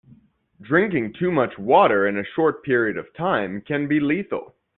[0.59, 4.55] Drinking too much water in a short period of time can be lethal.